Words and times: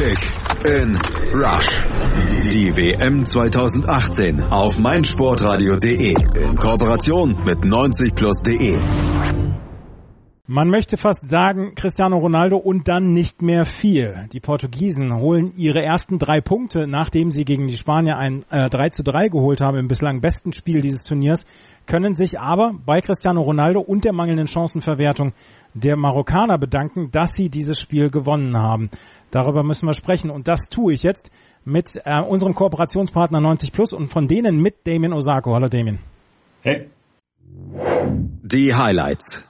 Kick 0.00 0.18
in 0.64 0.98
Rush. 1.34 1.84
Die 2.50 2.74
WM 2.74 3.22
2018 3.22 4.44
auf 4.44 4.78
meinsportradio.de 4.78 6.14
in 6.42 6.56
Kooperation 6.56 7.36
mit 7.44 7.58
90plus.de. 7.58 8.78
Man 10.46 10.68
möchte 10.68 10.96
fast 10.96 11.28
sagen, 11.28 11.74
Cristiano 11.76 12.16
Ronaldo 12.16 12.56
und 12.56 12.88
dann 12.88 13.12
nicht 13.12 13.42
mehr 13.42 13.66
viel. 13.66 14.26
Die 14.32 14.40
Portugiesen 14.40 15.14
holen 15.14 15.52
ihre 15.56 15.82
ersten 15.82 16.18
drei 16.18 16.40
Punkte, 16.40 16.86
nachdem 16.88 17.30
sie 17.30 17.44
gegen 17.44 17.68
die 17.68 17.76
Spanier 17.76 18.16
ein 18.16 18.44
äh, 18.50 18.68
3 18.68 18.88
zu 18.88 19.04
3 19.04 19.28
geholt 19.28 19.60
haben 19.60 19.76
im 19.76 19.86
bislang 19.86 20.22
besten 20.22 20.52
Spiel 20.54 20.80
dieses 20.80 21.04
Turniers, 21.04 21.44
können 21.86 22.14
sich 22.14 22.40
aber 22.40 22.72
bei 22.84 23.00
Cristiano 23.00 23.42
Ronaldo 23.42 23.80
und 23.80 24.04
der 24.04 24.12
mangelnden 24.12 24.48
Chancenverwertung 24.48 25.34
der 25.74 25.96
Marokkaner 25.96 26.58
bedanken, 26.58 27.10
dass 27.12 27.30
sie 27.32 27.48
dieses 27.48 27.78
Spiel 27.78 28.10
gewonnen 28.10 28.56
haben. 28.56 28.90
Darüber 29.30 29.62
müssen 29.62 29.86
wir 29.86 29.94
sprechen 29.94 30.30
und 30.30 30.48
das 30.48 30.68
tue 30.68 30.92
ich 30.92 31.02
jetzt 31.02 31.30
mit 31.64 32.00
äh, 32.04 32.20
unserem 32.22 32.54
Kooperationspartner 32.54 33.40
90 33.40 33.72
Plus 33.72 33.92
und 33.92 34.08
von 34.08 34.26
denen 34.26 34.60
mit 34.60 34.86
Damien 34.86 35.12
Osako. 35.12 35.54
Hallo 35.54 35.68
Damien. 35.68 35.98
Hey. 36.62 36.88
Die 38.42 38.74
Highlights. 38.74 39.42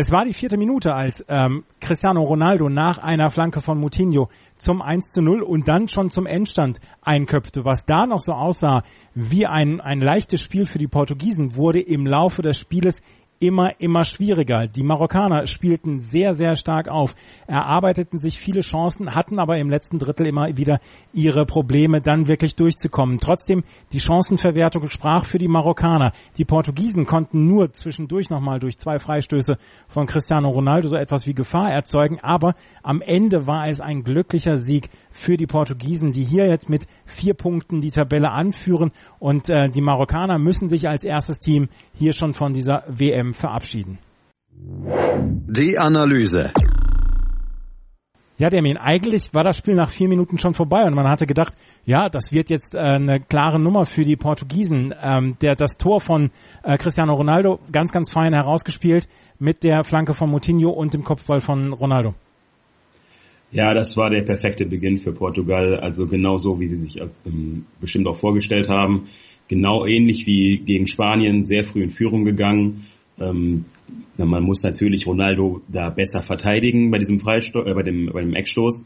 Es 0.00 0.12
war 0.12 0.24
die 0.24 0.32
vierte 0.32 0.56
Minute, 0.56 0.94
als 0.94 1.24
ähm, 1.28 1.64
Cristiano 1.80 2.22
Ronaldo 2.22 2.68
nach 2.68 2.98
einer 2.98 3.30
Flanke 3.30 3.60
von 3.60 3.80
Moutinho 3.80 4.28
zum 4.56 4.80
1 4.80 5.10
zu 5.10 5.20
0 5.20 5.42
und 5.42 5.66
dann 5.66 5.88
schon 5.88 6.08
zum 6.08 6.24
Endstand 6.24 6.78
einköpfte. 7.02 7.64
Was 7.64 7.84
da 7.84 8.06
noch 8.06 8.20
so 8.20 8.32
aussah 8.32 8.84
wie 9.14 9.46
ein, 9.46 9.80
ein 9.80 10.00
leichtes 10.00 10.40
Spiel 10.40 10.66
für 10.66 10.78
die 10.78 10.86
Portugiesen, 10.86 11.56
wurde 11.56 11.80
im 11.80 12.06
Laufe 12.06 12.42
des 12.42 12.60
Spieles 12.60 13.02
immer, 13.40 13.70
immer 13.80 14.04
schwieriger. 14.04 14.66
Die 14.66 14.82
Marokkaner 14.82 15.46
spielten 15.46 16.00
sehr, 16.00 16.34
sehr 16.34 16.56
stark 16.56 16.88
auf, 16.88 17.14
erarbeiteten 17.46 18.18
sich 18.18 18.38
viele 18.38 18.60
Chancen, 18.60 19.14
hatten 19.14 19.38
aber 19.38 19.58
im 19.58 19.70
letzten 19.70 19.98
Drittel 19.98 20.26
immer 20.26 20.56
wieder 20.56 20.80
ihre 21.12 21.46
Probleme, 21.46 22.00
dann 22.00 22.28
wirklich 22.28 22.56
durchzukommen. 22.56 23.18
Trotzdem, 23.18 23.64
die 23.92 24.00
Chancenverwertung 24.00 24.88
sprach 24.88 25.26
für 25.26 25.38
die 25.38 25.48
Marokkaner. 25.48 26.12
Die 26.36 26.44
Portugiesen 26.44 27.06
konnten 27.06 27.46
nur 27.46 27.72
zwischendurch 27.72 28.30
nochmal 28.30 28.58
durch 28.58 28.78
zwei 28.78 28.98
Freistöße 28.98 29.58
von 29.86 30.06
Cristiano 30.06 30.48
Ronaldo 30.48 30.88
so 30.88 30.96
etwas 30.96 31.26
wie 31.26 31.34
Gefahr 31.34 31.70
erzeugen, 31.70 32.18
aber 32.20 32.54
am 32.82 33.00
Ende 33.00 33.46
war 33.46 33.68
es 33.68 33.80
ein 33.80 34.02
glücklicher 34.02 34.56
Sieg 34.56 34.90
für 35.18 35.36
die 35.36 35.46
Portugiesen, 35.46 36.12
die 36.12 36.24
hier 36.24 36.46
jetzt 36.46 36.70
mit 36.70 36.86
vier 37.04 37.34
Punkten 37.34 37.80
die 37.80 37.90
Tabelle 37.90 38.30
anführen 38.30 38.92
und 39.18 39.48
äh, 39.48 39.68
die 39.68 39.80
Marokkaner 39.80 40.38
müssen 40.38 40.68
sich 40.68 40.88
als 40.88 41.04
erstes 41.04 41.38
Team 41.38 41.68
hier 41.94 42.12
schon 42.12 42.34
von 42.34 42.52
dieser 42.52 42.84
WM 42.88 43.32
verabschieden. 43.32 43.98
Die 44.50 45.78
Analyse. 45.78 46.52
Ja, 48.38 48.50
Dermin, 48.50 48.76
eigentlich 48.76 49.34
war 49.34 49.42
das 49.42 49.56
Spiel 49.56 49.74
nach 49.74 49.90
vier 49.90 50.08
Minuten 50.08 50.38
schon 50.38 50.54
vorbei 50.54 50.84
und 50.84 50.94
man 50.94 51.08
hatte 51.08 51.26
gedacht, 51.26 51.54
ja, 51.84 52.08
das 52.08 52.32
wird 52.32 52.50
jetzt 52.50 52.76
äh, 52.76 52.78
eine 52.78 53.18
klare 53.18 53.60
Nummer 53.60 53.84
für 53.84 54.04
die 54.04 54.16
Portugiesen. 54.16 54.94
Ähm, 55.02 55.36
der 55.42 55.56
das 55.56 55.76
Tor 55.76 56.00
von 56.00 56.30
äh, 56.62 56.76
Cristiano 56.76 57.14
Ronaldo 57.14 57.58
ganz, 57.72 57.90
ganz 57.90 58.12
fein 58.12 58.32
herausgespielt 58.32 59.08
mit 59.40 59.64
der 59.64 59.82
Flanke 59.82 60.14
von 60.14 60.30
Moutinho 60.30 60.70
und 60.70 60.94
dem 60.94 61.02
Kopfball 61.02 61.40
von 61.40 61.72
Ronaldo. 61.72 62.14
Ja, 63.50 63.72
das 63.72 63.96
war 63.96 64.10
der 64.10 64.22
perfekte 64.22 64.66
Beginn 64.66 64.98
für 64.98 65.12
Portugal. 65.12 65.80
Also 65.80 66.06
genau 66.06 66.36
so, 66.38 66.60
wie 66.60 66.66
sie 66.66 66.76
sich 66.76 67.00
ähm, 67.24 67.64
bestimmt 67.80 68.06
auch 68.06 68.16
vorgestellt 68.16 68.68
haben. 68.68 69.08
Genau 69.48 69.86
ähnlich 69.86 70.26
wie 70.26 70.58
gegen 70.58 70.86
Spanien, 70.86 71.44
sehr 71.44 71.64
früh 71.64 71.82
in 71.82 71.90
Führung 71.90 72.24
gegangen. 72.24 72.86
Ähm, 73.18 73.64
man 74.18 74.42
muss 74.42 74.62
natürlich 74.62 75.06
Ronaldo 75.06 75.62
da 75.68 75.88
besser 75.88 76.22
verteidigen 76.22 76.90
bei 76.90 76.98
diesem 76.98 77.20
Freistoß, 77.20 77.66
äh, 77.66 77.74
bei 77.74 77.82
dem, 77.82 78.10
bei 78.12 78.20
dem 78.20 78.34
Eckstoß. 78.34 78.84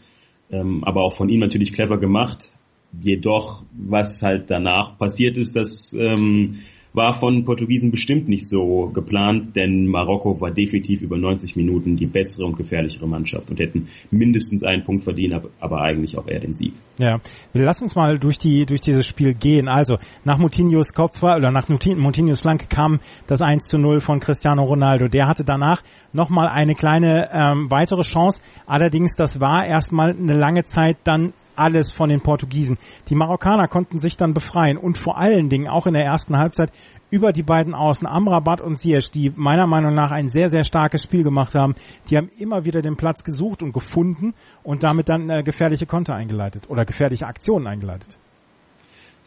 Ähm, 0.53 0.85
aber 0.85 1.03
auch 1.03 1.17
von 1.17 1.29
ihm 1.29 1.41
natürlich 1.41 1.73
clever 1.73 1.99
gemacht. 1.99 2.53
Jedoch, 3.01 3.65
was 3.73 4.23
halt 4.23 4.51
danach 4.51 4.97
passiert 4.99 5.37
ist, 5.37 5.57
dass 5.57 5.93
ähm, 5.95 6.61
war 6.95 7.19
von 7.19 7.45
Portugiesen 7.45 7.91
bestimmt 7.91 8.29
nicht 8.29 8.49
so 8.49 8.91
geplant, 8.93 9.57
denn 9.57 9.87
Marokko 9.87 10.41
war 10.41 10.51
definitiv 10.51 11.01
über 11.03 11.17
90 11.17 11.57
Minuten 11.57 11.97
die 11.97 12.07
bessere 12.07 12.45
und 12.45 12.57
gefährlichere 12.57 13.09
Mannschaft 13.09 13.51
und 13.51 13.59
hätten 13.61 13.89
mindestens 14.11 14.63
einen 14.63 14.85
Punkt 14.85 15.05
verdient, 15.05 15.41
aber 15.61 15.81
eigentlich 15.81 16.19
auch 16.19 16.29
eher 16.29 16.41
den 16.41 16.53
Sieg. 16.53 16.75
Ja, 16.99 17.21
lass 17.55 17.81
uns 17.81 17.97
mal 17.97 18.19
durch 18.19 18.37
die 18.39 18.67
durch 18.67 18.81
dieses 18.81 19.07
Spiel 19.07 19.35
gehen. 19.35 19.69
Also 19.69 19.97
nach 20.25 20.39
Moutinhos 20.39 20.93
Kopf 20.93 21.23
oder 21.23 21.51
nach 21.51 21.69
Moutinhos 21.69 22.41
Flanke 22.41 22.67
kam 22.67 23.01
das 23.27 23.41
1 23.41 23.67
zu 23.69 23.79
0 23.79 24.01
von 24.01 24.21
Cristiano 24.21 24.63
Ronaldo. 24.65 25.09
Der 25.09 25.27
hatte 25.27 25.45
danach 25.45 25.83
nochmal 26.13 26.49
eine 26.49 26.75
kleine 26.75 27.31
ähm, 27.33 27.71
weitere 27.71 28.03
Chance. 28.03 28.41
Allerdings, 28.67 29.17
das 29.17 29.41
war 29.41 29.65
erstmal 29.65 30.11
eine 30.11 30.35
lange 30.35 30.65
Zeit 30.65 30.99
dann 31.05 31.33
alles 31.57 31.93
von 31.93 32.09
den 32.09 32.21
Portugiesen. 32.21 32.79
Die 33.09 33.15
Marokkaner 33.15 33.69
konnten 33.69 33.99
sich 33.99 34.17
dann 34.17 34.35
befreien 34.35 34.77
und 34.77 34.99
vor 34.99 35.19
allen 35.19 35.49
Dingen 35.49 35.69
auch 35.69 35.87
in 35.87 35.95
der 35.95 36.05
ersten 36.05 36.37
Halbzeit 36.37 36.71
über 37.11 37.33
die 37.33 37.43
beiden 37.43 37.75
Außen 37.75 38.07
Amrabat 38.09 38.63
und 38.63 38.77
Ziyech, 38.77 39.11
die 39.11 39.31
meiner 39.37 39.67
Meinung 39.67 39.95
nach 39.95 40.13
ein 40.13 40.29
sehr, 40.29 40.49
sehr 40.49 40.65
starkes 40.65 41.03
Spiel 41.03 41.23
gemacht 41.23 41.55
haben. 41.55 41.75
Die 42.09 42.17
haben 42.17 42.31
immer 42.39 42.65
wieder 42.65 42.81
den 42.81 42.97
Platz 42.97 43.23
gesucht 43.23 43.63
und 43.63 43.73
gefunden 43.73 44.33
und 44.63 44.83
damit 44.83 45.09
dann 45.11 45.29
äh, 45.29 45.43
gefährliche 45.43 45.87
Konter 45.87 46.15
eingeleitet 46.15 46.71
oder 46.71 46.85
gefährliche 46.87 47.27
Aktionen 47.27 47.67
eingeleitet. 47.67 48.19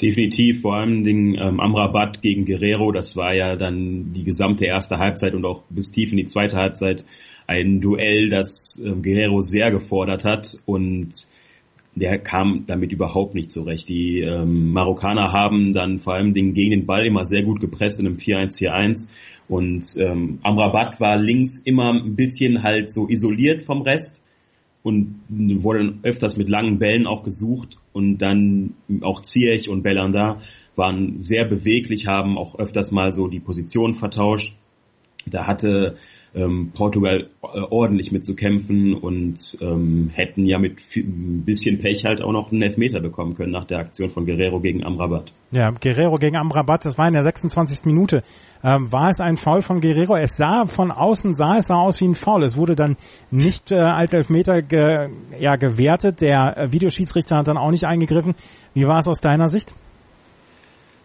Definitiv, 0.02 0.62
vor 0.62 0.76
allem 0.76 1.04
Dingen 1.04 1.36
ähm, 1.36 1.62
Amrabat 1.62 2.22
gegen 2.22 2.46
Guerrero, 2.46 2.92
das 2.92 3.16
war 3.16 3.34
ja 3.34 3.56
dann 3.56 4.12
die 4.12 4.26
gesamte 4.26 4.66
erste 4.66 4.98
Halbzeit 4.98 5.34
und 5.34 5.46
auch 5.46 5.64
bis 5.70 5.92
tief 5.92 6.12
in 6.12 6.18
die 6.18 6.26
zweite 6.26 6.58
Halbzeit 6.58 7.06
ein 7.48 7.80
Duell, 7.80 8.30
das 8.30 8.82
ähm, 8.84 9.04
Guerrero 9.04 9.40
sehr 9.40 9.72
gefordert 9.72 10.26
hat 10.26 10.58
und 10.66 11.28
der 11.96 12.20
kam 12.20 12.66
damit 12.68 12.92
überhaupt 12.92 13.36
nicht 13.36 13.52
zurecht. 13.52 13.88
Die 13.88 14.20
ähm, 14.20 14.74
Marokkaner 14.74 15.32
haben 15.32 15.74
dann 15.74 16.00
vor 16.00 16.14
allem 16.14 16.34
den, 16.34 16.54
gegen 16.54 16.72
den 16.72 16.86
Ball 16.86 17.06
immer 17.06 17.26
sehr 17.26 17.44
gut 17.44 17.62
gepresst 17.62 18.00
in 18.00 18.06
einem 18.06 18.18
4-1-4-1 18.18 19.10
und 19.48 19.86
ähm, 19.98 20.40
Amrabat 20.44 21.00
war 21.00 21.18
links 21.18 21.60
immer 21.60 21.94
ein 21.94 22.16
bisschen 22.16 22.64
halt 22.64 22.92
so 22.92 23.08
isoliert 23.08 23.62
vom 23.62 23.82
Rest 23.82 24.22
und 24.84 25.22
wurde 25.30 25.96
öfters 26.04 26.38
mit 26.38 26.50
langen 26.50 26.80
Bällen 26.80 27.08
auch 27.08 27.24
gesucht 27.24 27.78
und 27.94 28.18
dann 28.18 28.74
auch 29.02 29.22
Ziyech 29.22 29.70
und 29.70 29.84
Belanda 29.84 30.42
waren 30.76 31.18
sehr 31.20 31.46
beweglich, 31.46 32.08
haben 32.08 32.38
auch 32.38 32.60
öfters 32.60 32.92
mal 32.92 33.12
so 33.12 33.28
die 33.28 33.40
Position 33.40 33.96
vertauscht. 33.96 34.54
Da 35.26 35.48
hatte 35.48 35.98
ähm, 36.36 36.72
Portugal 36.74 37.30
äh, 37.42 37.60
ordentlich 37.70 38.12
mitzukämpfen 38.12 38.94
und 38.94 39.58
ähm, 39.62 40.12
hätten 40.14 40.46
ja 40.46 40.60
mit 40.60 40.78
ein 40.96 41.44
bisschen 41.46 41.80
Pech 41.80 42.04
halt 42.06 42.22
auch 42.22 42.32
noch 42.32 42.52
einen 42.52 42.62
Elfmeter 42.62 43.00
bekommen 43.00 43.36
können 43.36 43.52
nach 43.52 43.66
der 43.66 43.80
Aktion 43.80 44.10
von 44.10 44.26
Guerrero 44.26 44.60
gegen 44.60 44.84
Amrabat. 44.84 45.32
Ja, 45.52 45.72
Guerrero 45.72 46.16
gegen 46.16 46.38
Amrabat, 46.38 46.86
das 46.86 46.98
war 46.98 47.08
in 47.08 47.14
der 47.14 47.24
26. 47.24 47.86
Minute. 47.86 48.24
Ähm, 48.64 48.92
war 48.92 49.10
es 49.10 49.20
ein 49.20 49.38
Foul 49.38 49.62
von 49.62 49.80
Guerrero? 49.80 50.16
Es 50.16 50.36
sah 50.38 50.66
von 50.66 50.92
außen 50.92 51.36
sah 51.36 51.58
es 51.58 51.68
sah 51.68 51.76
aus 51.76 52.02
wie 52.02 52.08
ein 52.08 52.16
Foul. 52.16 52.44
Es 52.44 52.58
wurde 52.58 52.76
dann 52.76 52.98
nicht 53.32 53.72
äh, 53.72 53.76
als 53.76 54.12
Elfmeter 54.12 54.62
ge, 54.62 55.10
ja, 55.40 55.56
gewertet. 55.56 56.22
Der 56.22 56.58
äh, 56.58 56.72
Videoschiedsrichter 56.72 57.38
hat 57.38 57.48
dann 57.48 57.58
auch 57.58 57.72
nicht 57.72 57.86
eingegriffen. 57.86 58.36
Wie 58.74 58.86
war 58.86 58.98
es 58.98 59.08
aus 59.08 59.22
deiner 59.22 59.48
Sicht? 59.48 59.74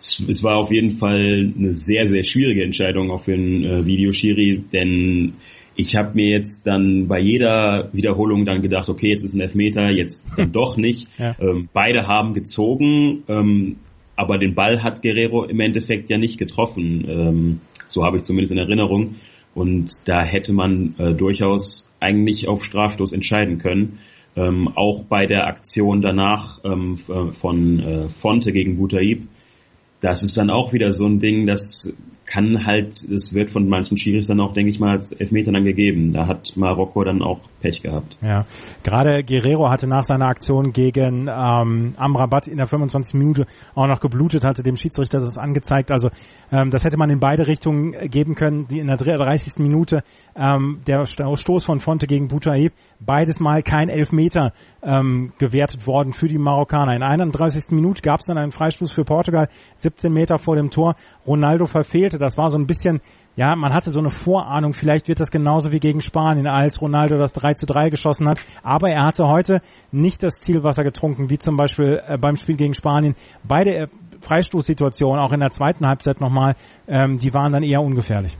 Es 0.00 0.42
war 0.42 0.56
auf 0.56 0.72
jeden 0.72 0.92
Fall 0.92 1.52
eine 1.56 1.72
sehr, 1.72 2.06
sehr 2.06 2.24
schwierige 2.24 2.64
Entscheidung 2.64 3.10
auch 3.10 3.22
für 3.22 3.36
den 3.36 3.64
äh, 3.64 3.84
Videoschiri, 3.84 4.64
denn 4.72 5.34
ich 5.76 5.96
habe 5.96 6.14
mir 6.14 6.28
jetzt 6.28 6.66
dann 6.66 7.06
bei 7.06 7.20
jeder 7.20 7.90
Wiederholung 7.92 8.44
dann 8.44 8.62
gedacht, 8.62 8.88
okay, 8.88 9.10
jetzt 9.10 9.22
ist 9.22 9.34
ein 9.34 9.40
Elfmeter, 9.40 9.90
jetzt 9.90 10.24
dann 10.36 10.52
doch 10.52 10.76
nicht. 10.76 11.08
Ja. 11.18 11.36
Ähm, 11.40 11.68
beide 11.72 12.06
haben 12.06 12.34
gezogen, 12.34 13.24
ähm, 13.28 13.76
aber 14.16 14.38
den 14.38 14.54
Ball 14.54 14.82
hat 14.82 15.02
Guerrero 15.02 15.44
im 15.44 15.60
Endeffekt 15.60 16.10
ja 16.10 16.18
nicht 16.18 16.38
getroffen. 16.38 17.06
Ähm, 17.08 17.60
so 17.88 18.04
habe 18.04 18.18
ich 18.18 18.22
zumindest 18.24 18.52
in 18.52 18.58
Erinnerung. 18.58 19.16
Und 19.54 20.08
da 20.08 20.22
hätte 20.22 20.52
man 20.52 20.94
äh, 20.98 21.14
durchaus 21.14 21.90
eigentlich 21.98 22.46
auf 22.46 22.64
Strafstoß 22.64 23.12
entscheiden 23.12 23.58
können. 23.58 23.98
Ähm, 24.36 24.68
auch 24.68 25.04
bei 25.06 25.26
der 25.26 25.46
Aktion 25.46 26.02
danach 26.02 26.60
ähm, 26.64 26.96
von 26.96 27.80
äh, 27.80 28.08
Fonte 28.08 28.52
gegen 28.52 28.76
Butaib 28.76 29.22
das 30.00 30.22
ist 30.22 30.36
dann 30.36 30.50
auch 30.50 30.72
wieder 30.72 30.92
so 30.92 31.06
ein 31.06 31.18
Ding, 31.18 31.46
das 31.46 31.92
kann 32.30 32.64
halt, 32.64 33.02
es 33.10 33.34
wird 33.34 33.50
von 33.50 33.68
manchen 33.68 33.98
Schiris 33.98 34.28
dann 34.28 34.40
auch, 34.40 34.52
denke 34.52 34.70
ich 34.70 34.78
mal, 34.78 34.92
als 34.92 35.10
Elfmeter 35.10 35.50
dann 35.50 35.64
gegeben. 35.64 36.12
Da 36.12 36.28
hat 36.28 36.52
Marokko 36.54 37.02
dann 37.02 37.22
auch 37.22 37.40
Pech 37.60 37.82
gehabt. 37.82 38.16
Ja, 38.22 38.46
gerade 38.84 39.24
Guerrero 39.24 39.68
hatte 39.68 39.88
nach 39.88 40.04
seiner 40.04 40.26
Aktion 40.26 40.72
gegen 40.72 41.28
ähm, 41.28 41.92
Amrabat 41.96 42.46
in 42.46 42.56
der 42.56 42.66
25. 42.66 43.14
Minute 43.18 43.46
auch 43.74 43.88
noch 43.88 43.98
geblutet, 43.98 44.44
hatte 44.44 44.62
dem 44.62 44.76
Schiedsrichter 44.76 45.18
das 45.18 45.38
angezeigt. 45.38 45.90
Also 45.90 46.10
ähm, 46.52 46.70
das 46.70 46.84
hätte 46.84 46.96
man 46.96 47.10
in 47.10 47.18
beide 47.18 47.48
Richtungen 47.48 47.92
geben 48.08 48.36
können. 48.36 48.68
Die 48.68 48.78
in 48.78 48.86
der 48.86 48.96
30. 48.96 49.58
Minute 49.58 50.02
ähm, 50.36 50.82
der 50.86 51.04
Stoß 51.06 51.64
von 51.64 51.80
Fonte 51.80 52.06
gegen 52.06 52.28
Boutaib, 52.28 52.72
beides 53.00 53.40
mal 53.40 53.62
kein 53.62 53.88
Elfmeter 53.88 54.52
ähm, 54.82 55.32
gewertet 55.38 55.86
worden 55.86 56.12
für 56.12 56.28
die 56.28 56.38
Marokkaner. 56.38 56.94
In 56.94 57.00
der 57.00 57.10
31. 57.10 57.72
Minute 57.72 58.02
gab 58.02 58.20
es 58.20 58.26
dann 58.26 58.38
einen 58.38 58.52
Freistoß 58.52 58.92
für 58.92 59.04
Portugal. 59.04 59.48
17 59.90 60.12
Meter 60.12 60.38
vor 60.38 60.56
dem 60.56 60.70
Tor 60.70 60.94
Ronaldo 61.26 61.66
verfehlte. 61.66 62.18
Das 62.18 62.36
war 62.38 62.48
so 62.48 62.58
ein 62.58 62.66
bisschen, 62.66 63.00
ja, 63.36 63.54
man 63.56 63.72
hatte 63.72 63.90
so 63.90 64.00
eine 64.00 64.10
Vorahnung, 64.10 64.72
vielleicht 64.72 65.08
wird 65.08 65.20
das 65.20 65.30
genauso 65.30 65.72
wie 65.72 65.80
gegen 65.80 66.00
Spanien, 66.00 66.46
als 66.46 66.80
Ronaldo 66.80 67.16
das 67.18 67.32
3 67.32 67.54
zu 67.54 67.66
3 67.66 67.90
geschossen 67.90 68.28
hat. 68.28 68.38
Aber 68.62 68.88
er 68.88 69.04
hatte 69.04 69.24
heute 69.26 69.60
nicht 69.90 70.22
das 70.22 70.40
Zielwasser 70.40 70.84
getrunken, 70.84 71.30
wie 71.30 71.38
zum 71.38 71.56
Beispiel 71.56 72.00
äh, 72.06 72.18
beim 72.18 72.36
Spiel 72.36 72.56
gegen 72.56 72.74
Spanien. 72.74 73.14
Beide 73.42 73.74
äh, 73.74 73.86
Freistoßsituationen, 74.20 75.20
auch 75.20 75.32
in 75.32 75.40
der 75.40 75.50
zweiten 75.50 75.86
Halbzeit 75.86 76.20
nochmal, 76.20 76.54
ähm, 76.86 77.18
die 77.18 77.32
waren 77.34 77.52
dann 77.52 77.62
eher 77.62 77.80
ungefährlich. 77.80 78.36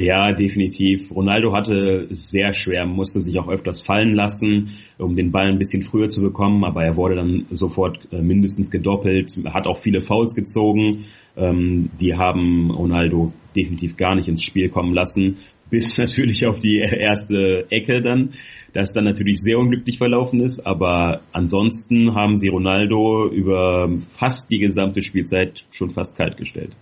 Ja, 0.00 0.32
definitiv. 0.32 1.14
Ronaldo 1.14 1.52
hatte 1.52 2.08
es 2.10 2.30
sehr 2.30 2.54
schwer, 2.54 2.86
musste 2.86 3.20
sich 3.20 3.38
auch 3.38 3.48
öfters 3.48 3.82
fallen 3.82 4.14
lassen, 4.14 4.78
um 4.96 5.14
den 5.14 5.30
Ball 5.30 5.48
ein 5.48 5.58
bisschen 5.58 5.82
früher 5.82 6.08
zu 6.08 6.22
bekommen, 6.22 6.64
aber 6.64 6.82
er 6.82 6.96
wurde 6.96 7.16
dann 7.16 7.44
sofort 7.50 7.98
äh, 8.10 8.22
mindestens 8.22 8.70
gedoppelt, 8.70 9.38
hat 9.52 9.66
auch 9.66 9.76
viele 9.76 10.00
Fouls 10.00 10.34
gezogen. 10.34 11.04
Ähm, 11.36 11.90
die 12.00 12.14
haben 12.14 12.70
Ronaldo 12.70 13.34
definitiv 13.54 13.98
gar 13.98 14.14
nicht 14.14 14.26
ins 14.26 14.42
Spiel 14.42 14.70
kommen 14.70 14.94
lassen, 14.94 15.36
bis 15.68 15.98
natürlich 15.98 16.46
auf 16.46 16.58
die 16.58 16.78
erste 16.78 17.66
Ecke 17.68 18.00
dann, 18.00 18.30
das 18.72 18.94
dann 18.94 19.04
natürlich 19.04 19.42
sehr 19.42 19.58
unglücklich 19.58 19.98
verlaufen 19.98 20.40
ist, 20.40 20.60
aber 20.60 21.20
ansonsten 21.32 22.14
haben 22.14 22.38
sie 22.38 22.48
Ronaldo 22.48 23.28
über 23.28 23.90
fast 24.16 24.50
die 24.50 24.60
gesamte 24.60 25.02
Spielzeit 25.02 25.66
schon 25.70 25.90
fast 25.90 26.16
kalt 26.16 26.38
gestellt. 26.38 26.74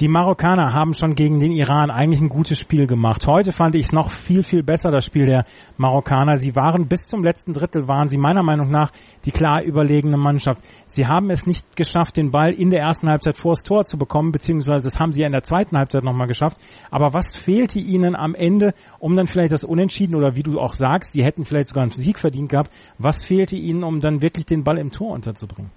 Die 0.00 0.06
Marokkaner 0.06 0.74
haben 0.74 0.94
schon 0.94 1.16
gegen 1.16 1.40
den 1.40 1.50
Iran 1.50 1.90
eigentlich 1.90 2.20
ein 2.20 2.28
gutes 2.28 2.56
Spiel 2.56 2.86
gemacht. 2.86 3.26
Heute 3.26 3.50
fand 3.50 3.74
ich 3.74 3.86
es 3.86 3.92
noch 3.92 4.12
viel, 4.12 4.44
viel 4.44 4.62
besser, 4.62 4.92
das 4.92 5.04
Spiel 5.04 5.24
der 5.24 5.44
Marokkaner. 5.76 6.36
Sie 6.36 6.54
waren 6.54 6.86
bis 6.86 7.06
zum 7.06 7.24
letzten 7.24 7.52
Drittel, 7.52 7.88
waren 7.88 8.08
sie 8.08 8.16
meiner 8.16 8.44
Meinung 8.44 8.70
nach 8.70 8.92
die 9.24 9.32
klar 9.32 9.60
überlegene 9.60 10.16
Mannschaft. 10.16 10.62
Sie 10.86 11.08
haben 11.08 11.30
es 11.30 11.48
nicht 11.48 11.74
geschafft, 11.74 12.16
den 12.16 12.30
Ball 12.30 12.52
in 12.52 12.70
der 12.70 12.80
ersten 12.80 13.10
Halbzeit 13.10 13.38
vors 13.38 13.64
Tor 13.64 13.86
zu 13.86 13.98
bekommen, 13.98 14.30
beziehungsweise 14.30 14.84
das 14.84 15.00
haben 15.00 15.12
sie 15.12 15.22
ja 15.22 15.26
in 15.26 15.32
der 15.32 15.42
zweiten 15.42 15.76
Halbzeit 15.76 16.04
nochmal 16.04 16.28
geschafft. 16.28 16.58
Aber 16.92 17.12
was 17.12 17.36
fehlte 17.36 17.80
ihnen 17.80 18.14
am 18.14 18.36
Ende, 18.36 18.74
um 19.00 19.16
dann 19.16 19.26
vielleicht 19.26 19.50
das 19.50 19.64
Unentschieden 19.64 20.14
oder 20.14 20.36
wie 20.36 20.44
du 20.44 20.60
auch 20.60 20.74
sagst, 20.74 21.10
sie 21.10 21.24
hätten 21.24 21.44
vielleicht 21.44 21.70
sogar 21.70 21.82
einen 21.82 21.90
Sieg 21.90 22.20
verdient 22.20 22.50
gehabt, 22.50 22.70
was 22.98 23.24
fehlte 23.24 23.56
ihnen, 23.56 23.82
um 23.82 24.00
dann 24.00 24.22
wirklich 24.22 24.46
den 24.46 24.62
Ball 24.62 24.78
im 24.78 24.92
Tor 24.92 25.10
unterzubringen? 25.10 25.72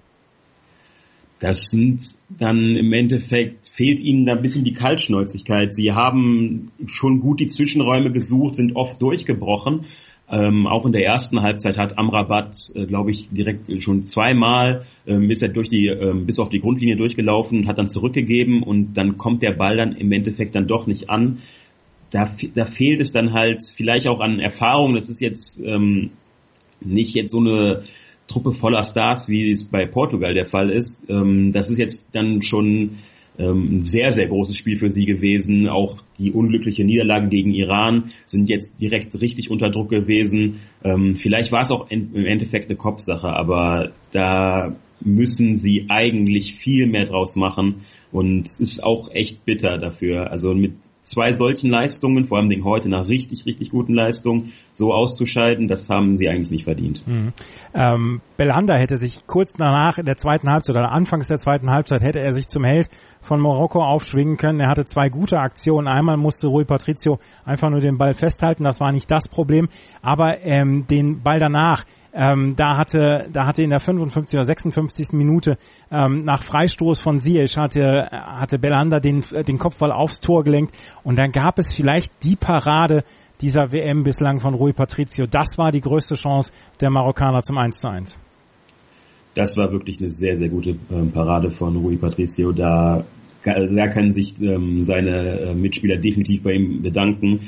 Das 1.42 1.70
sind 1.70 2.04
dann 2.28 2.76
im 2.76 2.92
Endeffekt 2.92 3.66
fehlt 3.66 4.00
ihnen 4.00 4.26
da 4.26 4.34
ein 4.34 4.42
bisschen 4.42 4.62
die 4.62 4.74
Kaltschnäuzigkeit. 4.74 5.74
Sie 5.74 5.90
haben 5.90 6.70
schon 6.86 7.18
gut 7.18 7.40
die 7.40 7.48
Zwischenräume 7.48 8.12
gesucht, 8.12 8.54
sind 8.54 8.76
oft 8.76 9.02
durchgebrochen. 9.02 9.86
Ähm, 10.30 10.68
auch 10.68 10.86
in 10.86 10.92
der 10.92 11.04
ersten 11.04 11.42
Halbzeit 11.42 11.78
hat 11.78 11.98
Amrabat, 11.98 12.56
äh, 12.76 12.86
glaube 12.86 13.10
ich, 13.10 13.30
direkt 13.30 13.82
schon 13.82 14.04
zweimal 14.04 14.86
ähm, 15.04 15.28
ist 15.30 15.42
er 15.42 15.48
durch 15.48 15.68
die 15.68 15.88
ähm, 15.88 16.26
bis 16.26 16.38
auf 16.38 16.48
die 16.48 16.60
Grundlinie 16.60 16.94
durchgelaufen, 16.94 17.66
hat 17.66 17.76
dann 17.76 17.88
zurückgegeben 17.88 18.62
und 18.62 18.94
dann 18.94 19.18
kommt 19.18 19.42
der 19.42 19.52
Ball 19.52 19.76
dann 19.76 19.96
im 19.96 20.12
Endeffekt 20.12 20.54
dann 20.54 20.68
doch 20.68 20.86
nicht 20.86 21.10
an. 21.10 21.38
Da, 22.12 22.30
da 22.54 22.64
fehlt 22.66 23.00
es 23.00 23.10
dann 23.10 23.32
halt 23.32 23.64
vielleicht 23.64 24.06
auch 24.06 24.20
an 24.20 24.38
Erfahrung. 24.38 24.94
Das 24.94 25.10
ist 25.10 25.20
jetzt 25.20 25.60
ähm, 25.60 26.10
nicht 26.80 27.16
jetzt 27.16 27.32
so 27.32 27.40
eine 27.40 27.82
Truppe 28.26 28.52
voller 28.52 28.84
Stars, 28.84 29.28
wie 29.28 29.50
es 29.50 29.64
bei 29.64 29.86
Portugal 29.86 30.34
der 30.34 30.44
Fall 30.44 30.70
ist. 30.70 31.08
Ähm, 31.08 31.52
das 31.52 31.68
ist 31.68 31.78
jetzt 31.78 32.08
dann 32.12 32.42
schon 32.42 32.98
ähm, 33.38 33.78
ein 33.78 33.82
sehr, 33.82 34.12
sehr 34.12 34.28
großes 34.28 34.56
Spiel 34.56 34.78
für 34.78 34.90
sie 34.90 35.06
gewesen. 35.06 35.68
Auch 35.68 36.02
die 36.18 36.32
unglückliche 36.32 36.84
Niederlage 36.84 37.28
gegen 37.28 37.54
Iran 37.54 38.12
sind 38.26 38.48
jetzt 38.48 38.80
direkt 38.80 39.20
richtig 39.20 39.50
unter 39.50 39.70
Druck 39.70 39.90
gewesen. 39.90 40.60
Ähm, 40.84 41.16
vielleicht 41.16 41.52
war 41.52 41.62
es 41.62 41.70
auch 41.70 41.90
im 41.90 42.14
Endeffekt 42.26 42.68
eine 42.68 42.76
Kopfsache, 42.76 43.28
aber 43.28 43.92
da 44.10 44.76
müssen 45.00 45.56
sie 45.56 45.86
eigentlich 45.88 46.54
viel 46.54 46.86
mehr 46.86 47.04
draus 47.04 47.36
machen. 47.36 47.82
Und 48.12 48.46
es 48.46 48.60
ist 48.60 48.84
auch 48.84 49.10
echt 49.10 49.44
bitter 49.44 49.78
dafür. 49.78 50.30
Also 50.30 50.54
mit 50.54 50.74
zwei 51.02 51.32
solchen 51.32 51.70
Leistungen, 51.70 52.24
vor 52.24 52.38
allem 52.38 52.48
den 52.48 52.64
heute 52.64 52.88
nach 52.88 53.08
richtig, 53.08 53.44
richtig 53.44 53.70
guten 53.70 53.94
Leistungen, 53.94 54.52
so 54.72 54.92
auszuscheiden, 54.92 55.68
das 55.68 55.88
haben 55.90 56.16
sie 56.16 56.28
eigentlich 56.28 56.50
nicht 56.50 56.64
verdient. 56.64 57.06
Mhm. 57.06 57.32
Ähm, 57.74 58.20
Belanda 58.36 58.76
hätte 58.76 58.96
sich 58.96 59.26
kurz 59.26 59.52
danach 59.52 59.98
in 59.98 60.06
der 60.06 60.16
zweiten 60.16 60.48
Halbzeit 60.48 60.76
oder 60.76 60.92
anfangs 60.92 61.28
der 61.28 61.38
zweiten 61.38 61.70
Halbzeit 61.70 62.02
hätte 62.02 62.20
er 62.20 62.34
sich 62.34 62.48
zum 62.48 62.64
Held 62.64 62.88
von 63.20 63.40
Marokko 63.40 63.82
aufschwingen 63.82 64.36
können. 64.36 64.60
Er 64.60 64.70
hatte 64.70 64.84
zwei 64.84 65.08
gute 65.08 65.38
Aktionen. 65.38 65.88
Einmal 65.88 66.16
musste 66.16 66.46
Rui 66.46 66.64
Patricio 66.64 67.18
einfach 67.44 67.70
nur 67.70 67.80
den 67.80 67.98
Ball 67.98 68.14
festhalten, 68.14 68.64
das 68.64 68.80
war 68.80 68.92
nicht 68.92 69.10
das 69.10 69.28
Problem, 69.28 69.68
aber 70.00 70.40
ähm, 70.42 70.86
den 70.86 71.22
Ball 71.22 71.38
danach 71.38 71.84
ähm, 72.14 72.54
da 72.56 72.76
hatte, 72.76 73.28
da 73.32 73.46
hatte 73.46 73.62
in 73.62 73.70
der 73.70 73.80
55 73.80 74.38
oder 74.38 74.44
56. 74.44 75.12
Minute 75.12 75.56
ähm, 75.90 76.24
nach 76.24 76.42
Freistoß 76.42 77.00
von 77.00 77.20
Ziyech 77.20 77.56
hatte, 77.56 78.08
hatte 78.10 78.58
Belanda 78.58 79.00
den, 79.00 79.24
den 79.46 79.58
Kopfball 79.58 79.92
aufs 79.92 80.20
Tor 80.20 80.44
gelenkt 80.44 80.74
und 81.04 81.18
dann 81.18 81.32
gab 81.32 81.58
es 81.58 81.74
vielleicht 81.74 82.12
die 82.24 82.36
Parade 82.36 83.04
dieser 83.40 83.72
WM 83.72 84.04
bislang 84.04 84.40
von 84.40 84.54
Rui 84.54 84.72
Patricio. 84.72 85.26
Das 85.26 85.58
war 85.58 85.72
die 85.72 85.80
größte 85.80 86.14
Chance 86.14 86.52
der 86.80 86.90
Marokkaner 86.90 87.42
zum 87.42 87.58
1 87.58 87.80
zu 87.80 87.88
1. 87.88 88.20
Das 89.34 89.56
war 89.56 89.72
wirklich 89.72 90.00
eine 90.00 90.10
sehr, 90.10 90.36
sehr 90.36 90.48
gute 90.48 90.76
ähm, 90.90 91.10
Parade 91.10 91.50
von 91.50 91.76
Rui 91.76 91.96
Patricio. 91.96 92.52
Da, 92.52 93.04
da 93.44 93.88
können 93.88 94.12
sich 94.12 94.40
ähm, 94.40 94.82
seine 94.82 95.40
äh, 95.40 95.54
Mitspieler 95.54 95.96
definitiv 95.96 96.42
bei 96.42 96.52
ihm 96.52 96.82
bedanken. 96.82 97.40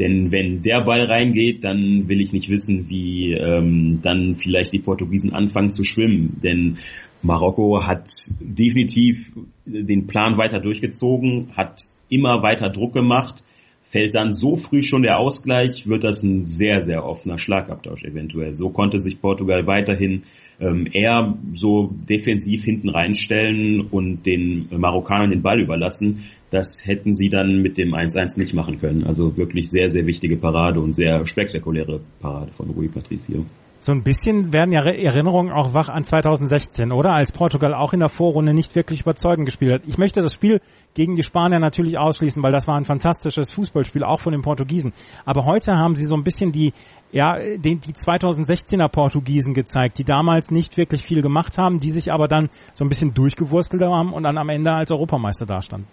Denn 0.00 0.32
wenn 0.32 0.62
der 0.62 0.80
Ball 0.80 1.02
reingeht, 1.02 1.62
dann 1.62 2.08
will 2.08 2.22
ich 2.22 2.32
nicht 2.32 2.48
wissen, 2.48 2.88
wie 2.88 3.34
ähm, 3.34 4.00
dann 4.02 4.36
vielleicht 4.36 4.72
die 4.72 4.78
Portugiesen 4.78 5.34
anfangen 5.34 5.72
zu 5.72 5.84
schwimmen. 5.84 6.38
Denn 6.42 6.78
Marokko 7.22 7.86
hat 7.86 8.08
definitiv 8.40 9.30
den 9.66 10.06
Plan 10.06 10.38
weiter 10.38 10.58
durchgezogen, 10.58 11.48
hat 11.54 11.82
immer 12.08 12.42
weiter 12.42 12.70
Druck 12.70 12.94
gemacht. 12.94 13.44
Fällt 13.90 14.14
dann 14.14 14.32
so 14.32 14.54
früh 14.54 14.84
schon 14.84 15.02
der 15.02 15.18
Ausgleich, 15.18 15.88
wird 15.88 16.04
das 16.04 16.22
ein 16.22 16.46
sehr, 16.46 16.80
sehr 16.82 17.04
offener 17.04 17.38
Schlagabtausch 17.38 18.04
eventuell. 18.04 18.54
So 18.54 18.70
konnte 18.70 19.00
sich 19.00 19.20
Portugal 19.20 19.66
weiterhin 19.66 20.22
ähm, 20.60 20.86
eher 20.92 21.36
so 21.54 21.90
defensiv 22.08 22.62
hinten 22.62 22.88
reinstellen 22.88 23.80
und 23.80 24.26
den 24.26 24.68
Marokkanern 24.70 25.30
den 25.30 25.42
Ball 25.42 25.60
überlassen. 25.60 26.24
Das 26.50 26.86
hätten 26.86 27.16
sie 27.16 27.30
dann 27.30 27.62
mit 27.62 27.78
dem 27.78 27.92
1-1 27.92 28.38
nicht 28.38 28.54
machen 28.54 28.78
können. 28.78 29.04
Also 29.04 29.36
wirklich 29.36 29.70
sehr, 29.70 29.90
sehr 29.90 30.06
wichtige 30.06 30.36
Parade 30.36 30.80
und 30.80 30.94
sehr 30.94 31.26
spektakuläre 31.26 32.00
Parade 32.20 32.52
von 32.52 32.70
Rui 32.70 32.86
Patricio. 32.88 33.44
So 33.82 33.92
ein 33.92 34.02
bisschen 34.02 34.52
werden 34.52 34.72
ja 34.72 34.84
Erinnerungen 34.84 35.50
auch 35.50 35.72
wach 35.72 35.88
an 35.88 36.04
2016, 36.04 36.92
oder? 36.92 37.14
Als 37.14 37.32
Portugal 37.32 37.72
auch 37.72 37.94
in 37.94 38.00
der 38.00 38.10
Vorrunde 38.10 38.52
nicht 38.52 38.74
wirklich 38.74 39.00
überzeugend 39.00 39.46
gespielt 39.46 39.72
hat. 39.72 39.82
Ich 39.86 39.96
möchte 39.96 40.20
das 40.20 40.34
Spiel 40.34 40.60
gegen 40.92 41.16
die 41.16 41.22
Spanier 41.22 41.60
natürlich 41.60 41.98
ausschließen, 41.98 42.42
weil 42.42 42.52
das 42.52 42.68
war 42.68 42.76
ein 42.76 42.84
fantastisches 42.84 43.54
Fußballspiel, 43.54 44.04
auch 44.04 44.20
von 44.20 44.32
den 44.32 44.42
Portugiesen. 44.42 44.92
Aber 45.24 45.46
heute 45.46 45.72
haben 45.72 45.96
sie 45.96 46.04
so 46.04 46.14
ein 46.14 46.24
bisschen 46.24 46.52
die, 46.52 46.74
ja, 47.10 47.38
die, 47.38 47.76
die 47.76 47.92
2016er 47.94 48.88
Portugiesen 48.88 49.54
gezeigt, 49.54 49.96
die 49.96 50.04
damals 50.04 50.50
nicht 50.50 50.76
wirklich 50.76 51.00
viel 51.06 51.22
gemacht 51.22 51.56
haben, 51.56 51.80
die 51.80 51.90
sich 51.90 52.12
aber 52.12 52.28
dann 52.28 52.50
so 52.74 52.84
ein 52.84 52.90
bisschen 52.90 53.14
durchgewurstelt 53.14 53.82
haben 53.82 54.12
und 54.12 54.24
dann 54.24 54.36
am 54.36 54.50
Ende 54.50 54.72
als 54.72 54.90
Europameister 54.90 55.46
dastanden. 55.46 55.88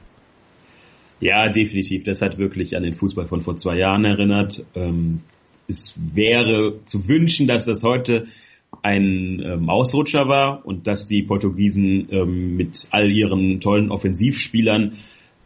Ja, 1.22 1.50
definitiv. 1.50 2.04
Das 2.04 2.22
hat 2.22 2.38
wirklich 2.38 2.76
an 2.76 2.84
den 2.84 2.96
Fußball 2.96 3.28
von 3.28 3.42
vor 3.42 3.56
zwei 3.56 3.78
Jahren 3.78 4.04
erinnert. 4.04 4.66
Ähm, 4.76 5.22
es 5.68 6.00
wäre 6.14 6.80
zu 6.86 7.08
wünschen, 7.08 7.48
dass 7.48 7.66
das 7.66 7.84
heute 7.84 8.28
ein 8.82 9.42
ähm, 9.44 9.70
Ausrutscher 9.70 10.28
war 10.28 10.66
und 10.66 10.88
dass 10.88 11.08
die 11.08 11.24
Portugiesen 11.24 12.08
ähm, 12.12 12.56
mit 12.56 12.88
all 12.92 13.10
ihren 13.12 13.60
tollen 13.60 13.92
Offensivspielern 13.92 14.98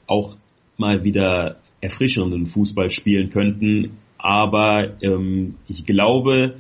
auch 0.08 0.36
mal 0.78 1.04
wieder 1.04 1.58
erfrischenden 1.82 2.48
Fußball 2.48 2.90
spielen 2.92 3.30
könnten. 3.30 3.98
Aber 4.18 5.02
ähm, 5.02 5.56
ich 5.68 5.86
glaube, 5.86 6.56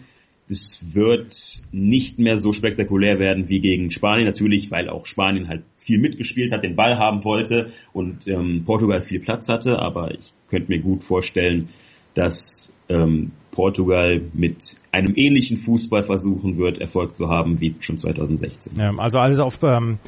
es 0.49 0.93
wird 0.93 1.33
nicht 1.71 2.19
mehr 2.19 2.37
so 2.37 2.51
spektakulär 2.51 3.19
werden 3.19 3.47
wie 3.47 3.61
gegen 3.61 3.89
Spanien. 3.89 4.25
Natürlich, 4.25 4.71
weil 4.71 4.89
auch 4.89 5.05
Spanien 5.05 5.47
halt 5.47 5.63
viel 5.75 5.99
mitgespielt 5.99 6.51
hat, 6.51 6.63
den 6.63 6.75
Ball 6.75 6.97
haben 6.97 7.23
wollte 7.23 7.71
und 7.93 8.27
ähm, 8.27 8.63
Portugal 8.65 8.99
viel 8.99 9.19
Platz 9.19 9.47
hatte. 9.49 9.79
Aber 9.79 10.11
ich 10.11 10.33
könnte 10.49 10.71
mir 10.71 10.79
gut 10.79 11.03
vorstellen, 11.03 11.69
dass 12.13 12.75
ähm, 12.89 13.31
Portugal 13.51 14.21
mit 14.33 14.75
einem 14.91 15.13
ähnlichen 15.15 15.57
Fußball 15.57 16.03
versuchen 16.03 16.57
wird, 16.57 16.79
Erfolg 16.79 17.15
zu 17.15 17.29
haben 17.29 17.59
wie 17.59 17.73
schon 17.79 17.97
2016. 17.97 18.73
Ja, 18.77 18.91
also 18.97 19.19
alles 19.19 19.39
auf 19.39 19.59
ähm, 19.63 19.99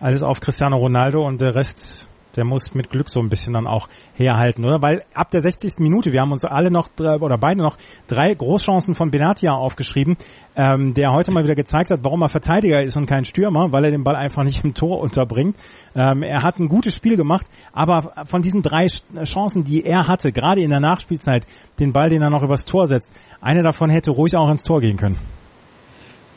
alles 0.00 0.22
auf 0.22 0.40
Cristiano 0.40 0.76
Ronaldo 0.76 1.26
und 1.26 1.40
der 1.40 1.54
Rest 1.54 2.07
der 2.38 2.44
muss 2.44 2.74
mit 2.74 2.90
Glück 2.90 3.10
so 3.10 3.20
ein 3.20 3.28
bisschen 3.28 3.52
dann 3.52 3.66
auch 3.66 3.88
herhalten, 4.14 4.64
oder? 4.64 4.80
Weil 4.80 5.02
ab 5.12 5.30
der 5.30 5.42
60. 5.42 5.80
Minute, 5.80 6.12
wir 6.12 6.20
haben 6.20 6.32
uns 6.32 6.44
alle 6.44 6.70
noch 6.70 6.88
oder 6.98 7.36
beide 7.36 7.60
noch 7.60 7.76
drei 8.06 8.32
Großchancen 8.32 8.94
von 8.94 9.10
Benatia 9.10 9.52
aufgeschrieben, 9.52 10.16
ähm, 10.56 10.94
der 10.94 11.10
heute 11.10 11.32
mal 11.32 11.42
wieder 11.42 11.56
gezeigt 11.56 11.90
hat, 11.90 12.00
warum 12.04 12.22
er 12.22 12.28
Verteidiger 12.28 12.82
ist 12.82 12.96
und 12.96 13.06
kein 13.06 13.24
Stürmer, 13.24 13.72
weil 13.72 13.84
er 13.84 13.90
den 13.90 14.04
Ball 14.04 14.16
einfach 14.16 14.44
nicht 14.44 14.64
im 14.64 14.74
Tor 14.74 15.00
unterbringt. 15.00 15.56
Ähm, 15.94 16.22
er 16.22 16.42
hat 16.42 16.58
ein 16.58 16.68
gutes 16.68 16.94
Spiel 16.94 17.16
gemacht, 17.16 17.46
aber 17.72 18.12
von 18.24 18.40
diesen 18.40 18.62
drei 18.62 18.86
Chancen, 19.24 19.64
die 19.64 19.84
er 19.84 20.06
hatte, 20.06 20.32
gerade 20.32 20.62
in 20.62 20.70
der 20.70 20.80
Nachspielzeit, 20.80 21.44
den 21.80 21.92
Ball, 21.92 22.08
den 22.08 22.22
er 22.22 22.30
noch 22.30 22.44
übers 22.44 22.64
Tor 22.64 22.86
setzt, 22.86 23.12
eine 23.40 23.62
davon 23.62 23.90
hätte 23.90 24.12
ruhig 24.12 24.36
auch 24.36 24.48
ins 24.48 24.62
Tor 24.62 24.80
gehen 24.80 24.96
können. 24.96 25.18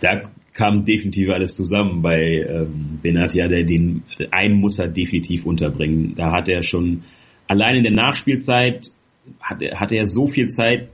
Da 0.02 0.22
kam 0.54 0.86
definitiv 0.86 1.30
alles 1.30 1.56
zusammen 1.56 2.02
bei 2.02 2.46
ähm, 2.48 3.00
Benatia, 3.02 3.48
der 3.48 3.64
den 3.64 4.04
einen 4.32 4.60
muss 4.60 4.80
er 4.80 4.88
definitiv 4.88 5.46
unterbringen. 5.46 6.14
Da 6.16 6.32
hat 6.32 6.50
er 6.50 6.64
schon 6.64 7.04
allein 7.48 7.76
in 7.76 7.84
der 7.84 7.94
Nachspielzeit 7.94 8.92
hat 9.40 9.62
er, 9.62 9.80
hatte 9.80 9.96
er 9.96 10.08
so 10.08 10.28
viel 10.28 10.50
Zeit, 10.50 10.90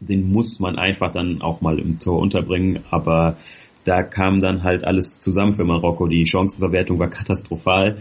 den 0.00 0.30
muss 0.30 0.60
man 0.60 0.76
einfach 0.76 1.12
dann 1.12 1.40
auch 1.40 1.60
mal 1.60 1.78
im 1.78 1.98
Tor 1.98 2.20
unterbringen, 2.20 2.80
aber 2.90 3.36
da 3.84 4.02
kam 4.02 4.40
dann 4.40 4.62
halt 4.62 4.84
alles 4.84 5.18
zusammen 5.18 5.52
für 5.52 5.64
Marokko. 5.64 6.06
Die 6.08 6.26
Chancenverwertung 6.26 6.98
war 6.98 7.08
katastrophal 7.08 7.98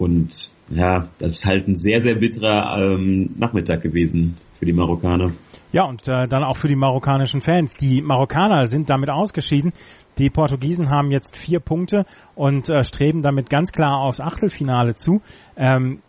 und 0.00 0.50
ja, 0.70 1.08
das 1.18 1.34
ist 1.34 1.46
halt 1.46 1.68
ein 1.68 1.76
sehr, 1.76 2.00
sehr 2.00 2.14
bitterer 2.14 2.78
ähm, 2.78 3.34
Nachmittag 3.36 3.82
gewesen 3.82 4.36
für 4.58 4.64
die 4.64 4.72
Marokkaner. 4.72 5.32
Ja, 5.72 5.84
und 5.84 6.08
äh, 6.08 6.26
dann 6.26 6.42
auch 6.42 6.56
für 6.56 6.68
die 6.68 6.76
marokkanischen 6.76 7.42
Fans. 7.42 7.74
Die 7.74 8.00
Marokkaner 8.00 8.66
sind 8.66 8.88
damit 8.88 9.10
ausgeschieden. 9.10 9.72
Die 10.16 10.30
Portugiesen 10.30 10.90
haben 10.90 11.10
jetzt 11.10 11.38
vier 11.38 11.60
Punkte 11.60 12.06
und 12.34 12.70
äh, 12.70 12.82
streben 12.82 13.22
damit 13.22 13.50
ganz 13.50 13.72
klar 13.72 13.98
aufs 14.00 14.20
Achtelfinale 14.20 14.94
zu. 14.94 15.20
Ähm, 15.56 16.00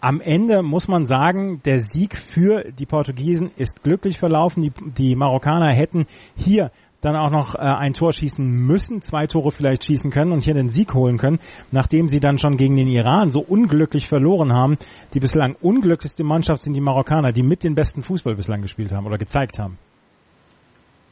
am 0.00 0.20
Ende 0.20 0.62
muss 0.62 0.86
man 0.86 1.06
sagen, 1.06 1.60
der 1.64 1.80
Sieg 1.80 2.16
für 2.16 2.70
die 2.70 2.86
Portugiesen 2.86 3.50
ist 3.56 3.82
glücklich 3.82 4.18
verlaufen. 4.18 4.62
Die, 4.62 4.72
die 4.96 5.16
Marokkaner 5.16 5.72
hätten 5.72 6.06
hier 6.36 6.70
dann 7.00 7.16
auch 7.16 7.30
noch 7.30 7.54
äh, 7.54 7.58
ein 7.58 7.94
Tor 7.94 8.12
schießen 8.12 8.44
müssen, 8.66 9.00
zwei 9.00 9.26
Tore 9.26 9.52
vielleicht 9.52 9.84
schießen 9.84 10.10
können 10.10 10.32
und 10.32 10.44
hier 10.44 10.54
den 10.54 10.68
Sieg 10.68 10.94
holen 10.94 11.16
können, 11.16 11.38
nachdem 11.70 12.08
sie 12.08 12.20
dann 12.20 12.38
schon 12.38 12.56
gegen 12.56 12.76
den 12.76 12.88
Iran 12.88 13.30
so 13.30 13.40
unglücklich 13.40 14.08
verloren 14.08 14.52
haben. 14.52 14.78
Die 15.14 15.20
bislang 15.20 15.54
unglücklichste 15.60 16.24
Mannschaft 16.24 16.62
sind 16.62 16.74
die 16.74 16.80
Marokkaner, 16.80 17.32
die 17.32 17.42
mit 17.42 17.62
den 17.62 17.74
besten 17.74 18.02
Fußball 18.02 18.34
bislang 18.34 18.62
gespielt 18.62 18.92
haben 18.92 19.06
oder 19.06 19.18
gezeigt 19.18 19.58
haben. 19.58 19.78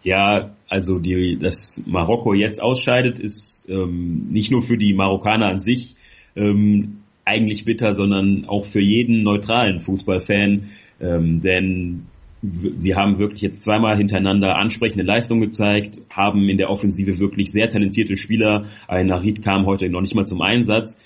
Ja, 0.03 0.55
also 0.69 0.99
die, 0.99 1.39
dass 1.39 1.83
Marokko 1.85 2.33
jetzt 2.33 2.63
ausscheidet, 2.63 3.19
ist 3.19 3.67
ähm, 3.69 4.29
nicht 4.31 4.53
nur 4.53 4.63
für 4.63 4.77
die 4.77 4.95
Marokkaner 4.95 5.47
an 5.47 5.59
sich 5.59 5.97
ähm, 6.37 6.99
eigentlich 7.25 7.65
bitter, 7.65 7.93
sondern 7.93 8.45
auch 8.45 8.65
für 8.65 8.81
jeden 8.81 9.25
neutralen 9.25 9.81
Fußballfan, 9.81 10.69
ähm, 11.01 11.41
denn 11.41 12.07
sie 12.79 12.95
haben 12.95 13.19
wirklich 13.19 13.41
jetzt 13.41 13.63
zweimal 13.63 13.97
hintereinander 13.97 14.57
ansprechende 14.57 15.05
Leistung 15.05 15.41
gezeigt, 15.41 16.01
haben 16.11 16.49
in 16.49 16.59
der 16.59 16.71
Offensive 16.71 17.19
wirklich 17.19 17.53
sehr 17.53 17.69
talentierte 17.69 18.17
Spieler. 18.17 18.67
Ein 18.89 19.07
Narid 19.07 19.43
kam 19.43 19.67
heute 19.67 19.89
noch 19.89 20.01
nicht 20.01 20.15
mal 20.15 20.27
zum 20.27 20.43
Einsatz 20.43 20.99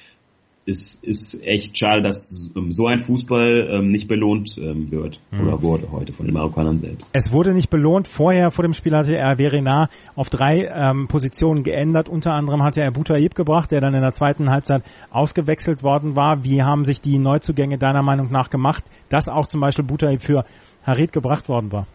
es 0.67 0.95
ist 0.97 1.43
echt 1.43 1.77
schade, 1.79 2.03
dass 2.03 2.51
ähm, 2.55 2.71
so 2.71 2.87
ein 2.87 2.99
Fußball 2.99 3.69
ähm, 3.71 3.91
nicht 3.91 4.09
belohnt 4.09 4.59
ähm, 4.59 4.91
wird 4.91 5.21
mhm. 5.31 5.41
oder 5.41 5.63
wurde 5.63 5.91
heute 5.91 6.13
von 6.13 6.27
den 6.27 6.35
Marokkanern 6.35 6.77
selbst. 6.77 7.11
Es 7.13 7.33
wurde 7.33 7.55
nicht 7.55 7.71
belohnt. 7.71 8.09
Vorher 8.09 8.51
vor 8.51 8.63
dem 8.63 8.75
Spiel 8.75 8.95
hatte 8.95 9.17
er 9.17 9.37
Verena 9.37 9.89
auf 10.15 10.29
drei 10.29 10.71
ähm, 10.73 11.09
Positionen 11.09 11.63
geändert. 11.63 12.09
Unter 12.09 12.33
anderem 12.33 12.63
hatte 12.63 12.83
er 12.83 12.93
Boutaib 12.93 13.35
gebracht, 13.35 13.71
der 13.73 13.81
dann 13.81 13.95
in 13.95 14.03
der 14.03 14.13
zweiten 14.13 14.51
Halbzeit 14.51 14.83
ausgewechselt 15.11 15.83
worden 15.83 16.15
war. 16.15 16.45
Wie 16.45 16.63
haben 16.63 16.85
sich 16.85 17.01
die 17.01 17.19
Neuzugänge 17.19 17.79
deiner 17.79 18.03
Meinung 18.03 18.31
nach 18.31 18.51
gemacht, 18.51 18.85
dass 19.09 19.29
auch 19.29 19.47
zum 19.47 19.61
Beispiel 19.61 19.85
Boutaib 19.85 20.23
für 20.23 20.45
Harid 20.85 21.13
gebracht 21.13 21.49
worden 21.49 21.73
war? 21.73 21.87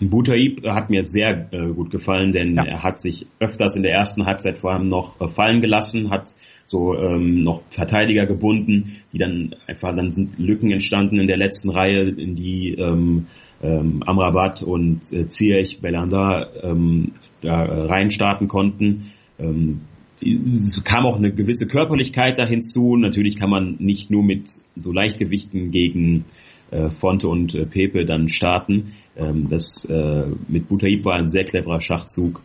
Boutaib 0.00 0.64
hat 0.66 0.88
mir 0.88 1.04
sehr 1.04 1.52
äh, 1.52 1.68
gut 1.72 1.90
gefallen, 1.90 2.32
denn 2.32 2.54
ja. 2.56 2.64
er 2.64 2.82
hat 2.82 3.02
sich 3.02 3.26
öfters 3.38 3.76
in 3.76 3.82
der 3.82 3.92
ersten 3.92 4.24
Halbzeit 4.24 4.56
vor 4.56 4.72
allem 4.72 4.88
noch 4.88 5.20
äh, 5.20 5.28
fallen 5.28 5.60
gelassen, 5.60 6.10
hat 6.10 6.34
so 6.70 6.96
ähm, 6.96 7.38
noch 7.38 7.62
Verteidiger 7.70 8.26
gebunden, 8.26 8.98
die 9.12 9.18
dann 9.18 9.56
einfach, 9.66 9.92
dann 9.92 10.12
sind 10.12 10.38
Lücken 10.38 10.70
entstanden 10.70 11.18
in 11.18 11.26
der 11.26 11.36
letzten 11.36 11.68
Reihe, 11.68 12.02
in 12.10 12.36
die 12.36 12.74
ähm, 12.74 13.26
ähm, 13.60 14.04
Amrabat 14.06 14.62
und 14.62 15.12
äh, 15.12 15.26
Ziyech, 15.26 15.80
Belanda 15.80 16.46
ähm, 16.62 17.12
da 17.42 17.64
äh, 17.64 17.86
reinstarten 17.86 18.46
konnten. 18.46 19.10
Ähm, 19.40 19.80
es 20.22 20.84
kam 20.84 21.06
auch 21.06 21.16
eine 21.16 21.32
gewisse 21.32 21.66
Körperlichkeit 21.66 22.38
da 22.38 22.46
hinzu. 22.46 22.96
Natürlich 22.96 23.36
kann 23.36 23.50
man 23.50 23.74
nicht 23.80 24.12
nur 24.12 24.22
mit 24.22 24.48
so 24.76 24.92
Leichtgewichten 24.92 25.72
gegen 25.72 26.26
äh, 26.70 26.90
Fonte 26.90 27.26
und 27.26 27.52
äh, 27.56 27.66
Pepe 27.66 28.04
dann 28.04 28.28
starten. 28.28 28.90
Ähm, 29.16 29.48
das 29.50 29.86
äh, 29.86 30.26
mit 30.46 30.68
Butaib 30.68 31.04
war 31.04 31.16
ein 31.16 31.28
sehr 31.28 31.44
cleverer 31.44 31.80
Schachzug 31.80 32.44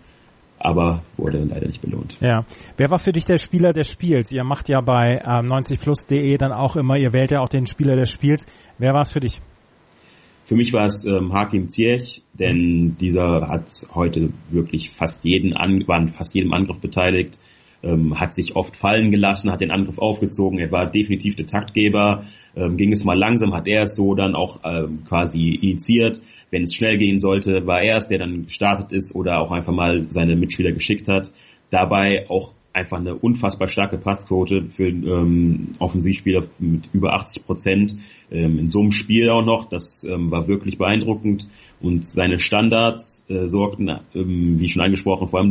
aber 0.59 1.03
wurde 1.17 1.43
leider 1.43 1.67
nicht 1.67 1.81
belohnt. 1.81 2.17
Ja. 2.21 2.45
Wer 2.77 2.89
war 2.89 2.99
für 2.99 3.11
dich 3.11 3.25
der 3.25 3.37
Spieler 3.37 3.73
des 3.73 3.89
Spiels? 3.89 4.31
Ihr 4.31 4.43
macht 4.43 4.69
ja 4.69 4.81
bei 4.81 5.21
ähm, 5.23 5.47
90plus.de 5.47 6.37
dann 6.37 6.51
auch 6.51 6.75
immer, 6.75 6.97
ihr 6.97 7.13
wählt 7.13 7.31
ja 7.31 7.41
auch 7.41 7.49
den 7.49 7.67
Spieler 7.67 7.95
des 7.95 8.09
Spiels. 8.09 8.45
Wer 8.77 8.93
war 8.93 9.01
es 9.01 9.11
für 9.11 9.19
dich? 9.19 9.41
Für 10.45 10.55
mich 10.55 10.73
war 10.73 10.85
es 10.85 11.05
ähm, 11.05 11.33
Hakim 11.33 11.69
Ziyech, 11.69 12.21
denn 12.33 12.97
dieser 12.99 13.47
hat 13.47 13.71
heute 13.95 14.29
wirklich 14.49 14.91
fast 14.91 15.23
jeden 15.23 15.53
an, 15.53 15.87
war 15.87 15.97
an 15.97 16.09
fast 16.09 16.35
jedem 16.35 16.53
Angriff 16.53 16.79
beteiligt, 16.79 17.39
ähm, 17.81 18.19
hat 18.19 18.33
sich 18.33 18.55
oft 18.55 18.75
fallen 18.75 19.09
gelassen, 19.09 19.51
hat 19.51 19.61
den 19.61 19.71
Angriff 19.71 19.97
aufgezogen, 19.97 20.59
er 20.59 20.71
war 20.71 20.85
definitiv 20.85 21.35
der 21.35 21.47
Taktgeber, 21.47 22.25
ähm, 22.55 22.77
ging 22.77 22.91
es 22.91 23.03
mal 23.03 23.17
langsam, 23.17 23.53
hat 23.53 23.67
er 23.67 23.83
es 23.83 23.95
so 23.95 24.15
dann 24.15 24.35
auch 24.35 24.59
ähm, 24.63 25.03
quasi 25.05 25.49
initiiert 25.61 26.21
wenn 26.55 26.63
es 26.63 26.73
schnell 26.73 26.97
gehen 26.97 27.19
sollte, 27.19 27.67
war 27.67 27.81
er 27.81 27.97
es, 27.97 28.07
der 28.07 28.19
dann 28.19 28.45
gestartet 28.45 28.93
ist 28.93 29.13
oder 29.13 29.41
auch 29.41 29.51
einfach 29.51 29.73
mal 29.73 30.09
seine 30.09 30.37
Mitspieler 30.37 30.71
geschickt 30.71 31.09
hat. 31.09 31.31
Dabei 31.69 32.29
auch 32.29 32.53
einfach 32.71 32.97
eine 32.97 33.15
unfassbar 33.15 33.67
starke 33.67 33.97
Passquote 33.97 34.67
für 34.69 34.87
ähm, 34.87 35.71
Offensivspieler 35.79 36.45
mit 36.59 36.89
über 36.93 37.13
80 37.13 37.45
Prozent 37.45 37.95
ähm, 38.31 38.57
in 38.57 38.69
so 38.69 38.79
einem 38.79 38.91
Spiel 38.91 39.29
auch 39.29 39.45
noch. 39.45 39.67
Das 39.67 40.05
ähm, 40.05 40.31
war 40.31 40.47
wirklich 40.47 40.77
beeindruckend 40.77 41.47
und 41.81 42.05
seine 42.05 42.39
Standards 42.39 43.25
äh, 43.29 43.47
sorgten, 43.47 43.89
ähm, 44.13 44.59
wie 44.59 44.69
schon 44.69 44.81
angesprochen, 44.81 45.27
vor 45.27 45.39
allem 45.39 45.49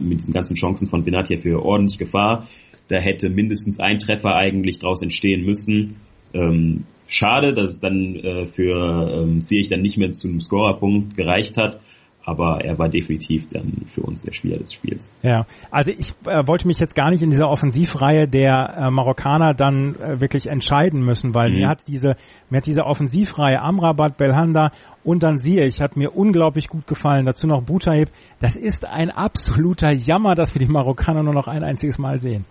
mit 0.00 0.20
diesen 0.20 0.34
ganzen 0.34 0.56
Chancen 0.56 0.86
von 0.86 1.02
Benatia 1.02 1.38
für 1.38 1.64
ordentlich 1.64 1.98
Gefahr. 1.98 2.46
Da 2.88 2.98
hätte 2.98 3.30
mindestens 3.30 3.80
ein 3.80 3.98
Treffer 3.98 4.34
eigentlich 4.34 4.80
draus 4.80 5.02
entstehen 5.02 5.46
müssen. 5.46 5.96
Ähm, 6.34 6.84
Schade, 7.12 7.52
dass 7.52 7.70
es 7.70 7.80
dann 7.80 8.16
äh, 8.16 8.46
für 8.46 9.22
ähm, 9.22 9.42
Ziyech 9.42 9.68
dann 9.68 9.82
nicht 9.82 9.98
mehr 9.98 10.12
zu 10.12 10.28
einem 10.28 10.40
Scorerpunkt 10.40 11.14
gereicht 11.14 11.58
hat. 11.58 11.78
Aber 12.24 12.64
er 12.64 12.78
war 12.78 12.88
definitiv 12.88 13.48
dann 13.48 13.82
für 13.88 14.02
uns 14.02 14.22
der 14.22 14.32
Spieler 14.32 14.56
des 14.56 14.72
Spiels. 14.72 15.10
Ja, 15.22 15.44
also 15.72 15.90
ich 15.90 16.12
äh, 16.24 16.46
wollte 16.46 16.68
mich 16.68 16.78
jetzt 16.78 16.94
gar 16.94 17.10
nicht 17.10 17.20
in 17.20 17.30
dieser 17.30 17.50
Offensivreihe 17.50 18.28
der 18.28 18.74
äh, 18.76 18.90
Marokkaner 18.90 19.54
dann 19.54 19.96
äh, 19.96 20.20
wirklich 20.20 20.46
entscheiden 20.46 21.04
müssen, 21.04 21.34
weil 21.34 21.50
mhm. 21.50 21.56
mir 21.56 21.68
hat 21.68 21.88
diese 21.88 22.14
mir 22.48 22.58
hat 22.58 22.66
diese 22.66 22.84
Offensivreihe 22.84 23.60
Amrabat, 23.60 24.16
Belhanda 24.16 24.70
und 25.02 25.24
dann 25.24 25.38
Ziyech 25.38 25.82
hat 25.82 25.96
mir 25.96 26.16
unglaublich 26.16 26.68
gut 26.68 26.86
gefallen. 26.86 27.26
Dazu 27.26 27.48
noch 27.48 27.62
Butaib. 27.62 28.08
Das 28.38 28.56
ist 28.56 28.86
ein 28.86 29.10
absoluter 29.10 29.92
Jammer, 29.92 30.36
dass 30.36 30.54
wir 30.54 30.64
die 30.64 30.72
Marokkaner 30.72 31.24
nur 31.24 31.34
noch 31.34 31.48
ein 31.48 31.64
einziges 31.64 31.98
Mal 31.98 32.20
sehen. 32.20 32.46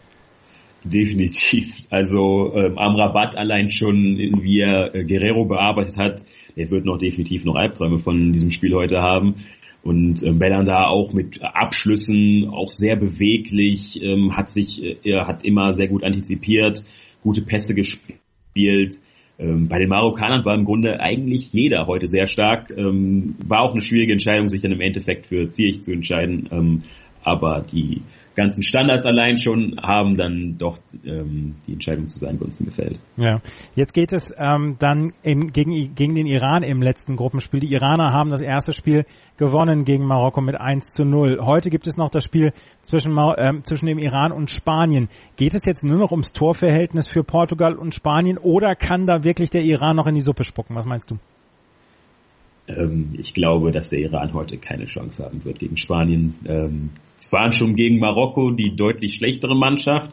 Definitiv. 0.84 1.84
Also 1.90 2.54
ähm, 2.56 2.78
Amrabat 2.78 3.38
allein 3.38 3.70
schon, 3.70 4.18
wie 4.42 4.62
er 4.62 4.96
äh, 4.96 5.04
Guerrero 5.04 5.46
bearbeitet 5.46 5.98
hat, 5.98 6.24
er 6.56 6.72
wird 6.72 6.86
noch 6.86 6.98
definitiv 6.98 7.46
noch 7.46 7.56
Albträume 7.56 8.00
von 8.00 8.34
diesem 8.34 8.52
Spiel 8.52 8.74
heute 8.74 9.00
haben. 9.00 9.36
Und 9.84 10.24
ähm, 10.24 10.40
Belanda 10.40 10.88
auch 10.88 11.14
mit 11.14 11.42
Abschlüssen, 11.42 12.50
auch 12.50 12.70
sehr 12.70 12.96
beweglich, 12.96 14.02
ähm, 14.02 14.36
hat 14.36 14.50
sich, 14.50 14.84
äh, 14.84 14.98
er 15.04 15.28
hat 15.28 15.44
immer 15.44 15.74
sehr 15.74 15.88
gut 15.88 16.04
antizipiert, 16.04 16.84
gute 17.22 17.42
Pässe 17.42 17.74
gespielt. 17.74 19.00
Ähm, 19.40 19.68
bei 19.68 19.80
den 19.80 19.90
Marokkanern 19.90 20.46
war 20.46 20.56
im 20.56 20.66
Grunde 20.66 21.00
eigentlich 21.00 21.52
jeder 21.54 21.88
heute 21.88 22.08
sehr 22.08 22.28
stark. 22.28 22.72
Ähm, 22.76 23.36
war 23.46 23.62
auch 23.62 23.72
eine 23.72 23.82
schwierige 23.82 24.14
Entscheidung, 24.14 24.50
sich 24.50 24.62
dann 24.62 24.72
im 24.72 24.82
Endeffekt 24.82 25.28
für 25.28 25.50
Zierich 25.50 25.84
zu 25.84 25.92
entscheiden. 25.92 26.48
Ähm, 26.52 26.84
aber 27.24 27.64
die 27.72 28.02
ganzen 28.36 28.64
Standards 28.64 29.06
allein 29.06 29.38
schon 29.38 29.78
haben 29.82 30.16
dann 30.16 30.58
doch 30.58 30.78
ähm, 31.06 31.56
die 31.68 31.74
Entscheidung 31.74 32.08
zu 32.08 32.20
seinen 32.20 32.40
Gunsten 32.40 32.66
gefällt. 32.66 33.00
Ja, 33.18 33.42
jetzt 33.76 33.94
geht 33.94 34.14
es 34.14 34.34
ähm, 34.38 34.78
dann 34.80 35.14
in, 35.22 35.52
gegen, 35.52 35.96
gegen 35.96 36.16
den 36.16 36.28
Iran 36.28 36.64
im 36.64 36.82
letzten 36.82 37.16
Gruppenspiel. 37.16 37.60
Die 37.60 37.74
Iraner 37.74 38.14
haben 38.14 38.30
das 38.30 38.42
erste 38.42 38.74
Spiel 38.74 39.06
gewonnen 39.38 39.86
gegen 39.86 40.06
Marokko 40.06 40.42
mit 40.42 40.56
1 40.56 40.94
zu 40.94 41.04
0. 41.04 41.40
Heute 41.42 41.70
gibt 41.70 41.88
es 41.88 41.98
noch 41.98 42.10
das 42.10 42.24
Spiel 42.24 42.54
zwischen, 42.82 43.18
ähm, 43.38 43.64
zwischen 43.64 43.86
dem 43.86 44.00
Iran 44.00 44.32
und 44.32 44.50
Spanien. 44.50 45.10
Geht 45.36 45.54
es 45.54 45.66
jetzt 45.66 45.84
nur 45.84 45.98
noch 45.98 46.12
ums 46.12 46.32
Torverhältnis 46.32 47.08
für 47.08 47.24
Portugal 47.24 47.76
und 47.76 47.94
Spanien 47.96 48.38
oder 48.38 48.76
kann 48.76 49.06
da 49.06 49.24
wirklich 49.24 49.50
der 49.50 49.64
Iran 49.64 49.96
noch 49.96 50.08
in 50.08 50.16
die 50.16 50.22
Suppe 50.22 50.44
spucken? 50.44 50.76
Was 50.76 50.86
meinst 50.86 51.12
du? 51.12 51.18
Ähm, 52.78 53.16
ich 53.18 53.34
glaube, 53.34 53.72
dass 53.72 53.90
der 53.90 54.00
Iran 54.00 54.34
heute 54.34 54.58
keine 54.58 54.86
Chance 54.86 55.24
haben 55.24 55.44
wird 55.46 55.60
gegen 55.60 55.78
Spanien. 55.78 56.36
Ähm, 56.46 56.90
es 57.20 57.32
waren 57.32 57.52
schon 57.52 57.76
gegen 57.76 58.00
Marokko 58.00 58.52
die 58.52 58.76
deutlich 58.76 59.16
schlechtere 59.16 59.56
Mannschaft. 59.56 60.12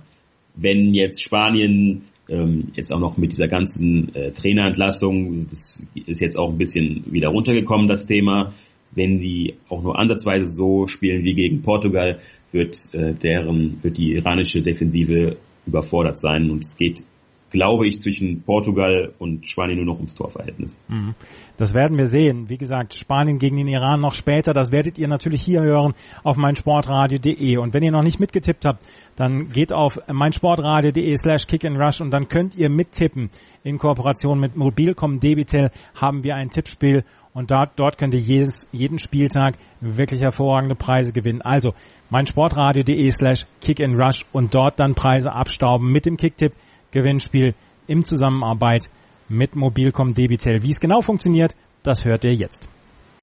Wenn 0.55 0.95
jetzt 0.95 1.23
Spanien 1.23 2.03
ähm, 2.29 2.73
jetzt 2.75 2.93
auch 2.93 3.00
noch 3.00 3.17
mit 3.17 3.33
dieser 3.33 3.49
ganzen 3.49 4.15
äh, 4.15 4.33
Trainerentlassung, 4.33 5.47
das 5.49 5.83
ist 6.07 6.21
jetzt 6.21 6.38
auch 6.38 6.50
ein 6.50 6.59
bisschen 6.59 7.05
wieder 7.11 7.29
runtergekommen, 7.29 7.88
das 7.88 8.07
Thema. 8.07 8.55
Wenn 8.91 9.19
sie 9.19 9.55
auch 9.69 9.83
nur 9.83 9.99
ansatzweise 9.99 10.49
so 10.49 10.87
spielen 10.87 11.25
wie 11.25 11.35
gegen 11.35 11.62
Portugal, 11.62 12.21
wird 12.53 12.77
äh, 12.93 13.15
deren, 13.15 13.83
wird 13.83 13.99
die 13.99 14.12
iranische 14.12 14.62
Defensive 14.62 15.37
überfordert 15.67 16.19
sein 16.19 16.50
und 16.50 16.65
es 16.65 16.77
geht 16.77 17.05
glaube 17.50 17.87
ich, 17.87 18.00
zwischen 18.00 18.43
Portugal 18.43 19.12
und 19.19 19.49
Spanien 19.49 19.78
nur 19.78 19.87
noch 19.87 19.97
ums 19.97 20.14
Torverhältnis. 20.14 20.78
Mhm. 20.88 21.14
Das 21.57 21.75
werden 21.75 21.97
wir 21.97 22.07
sehen. 22.07 22.49
Wie 22.49 22.59
gesagt, 22.59 22.95
Spanien 22.95 23.38
gegen 23.38 23.57
den 23.57 23.67
Iran 23.67 24.00
noch 24.00 24.14
später. 24.14 24.52
Das 24.52 24.71
werdet 24.71 24.99
ihr 24.99 25.09
natürlich 25.09 25.43
hier 25.43 25.62
hören 25.62 25.95
auf 26.23 26.37
meinsportradio.de. 26.37 27.57
Und 27.57 27.75
wenn 27.75 27.83
ihr 27.83 27.90
noch 27.90 28.02
nicht 28.02 28.21
mitgetippt 28.21 28.64
habt, 28.64 28.85
dann 29.17 29.49
geht 29.50 29.73
auf 29.73 29.99
meinsportradio.de 30.07 31.17
slash 31.17 31.47
kickandrush 31.47 32.00
und 32.00 32.12
dann 32.12 32.28
könnt 32.28 32.55
ihr 32.55 32.69
mittippen. 32.69 33.31
In 33.64 33.78
Kooperation 33.78 34.38
mit 34.38 34.57
Mobilcom 34.57 35.21
Debitel 35.21 35.71
haben 35.95 36.23
wir 36.23 36.37
ein 36.37 36.50
Tippspiel 36.50 37.05
und 37.35 37.50
dort, 37.50 37.73
dort 37.76 37.99
könnt 37.99 38.14
ihr 38.14 38.21
jedes, 38.21 38.69
jeden 38.73 38.99
Spieltag 38.99 39.59
wirklich 39.81 40.21
hervorragende 40.21 40.75
Preise 40.75 41.12
gewinnen. 41.12 41.43
Also 41.43 41.75
meinsportradio.de 42.11 43.11
slash 43.11 43.47
kickandrush 43.61 44.25
und 44.33 44.55
dort 44.55 44.81
dann 44.81 44.95
Preise 44.95 45.33
abstauben 45.33 45.90
mit 45.90 46.07
dem 46.07 46.17
Kicktipp 46.17 46.52
Gewinnspiel 46.90 47.54
im 47.87 48.04
Zusammenarbeit 48.04 48.90
mit 49.28 49.57
Mobilcom 49.57 50.14
Debitel. 50.14 50.62
Wie 50.62 50.71
es 50.71 50.80
genau 50.80 51.00
funktioniert, 51.00 51.54
das 51.83 52.04
hört 52.04 52.25
ihr 52.25 52.35
jetzt. 52.35 52.68